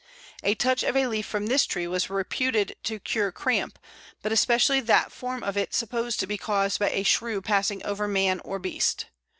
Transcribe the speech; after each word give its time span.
A 0.41 0.55
touch 0.55 0.81
of 0.81 0.97
a 0.97 1.05
leaf 1.05 1.27
from 1.27 1.45
this 1.45 1.67
tree 1.67 1.85
was 1.85 2.09
reputed 2.09 2.75
to 2.85 2.97
cure 2.99 3.31
cramp, 3.31 3.77
but 4.23 4.31
especially 4.31 4.79
that 4.81 5.11
form 5.11 5.43
of 5.43 5.55
it 5.57 5.75
supposed 5.75 6.19
to 6.21 6.25
be 6.25 6.39
caused 6.39 6.79
by 6.79 6.89
a 6.89 7.03
shrew 7.03 7.39
passing 7.39 7.83
over 7.85 8.07
man 8.07 8.39
or 8.39 8.57
beast. 8.57 9.05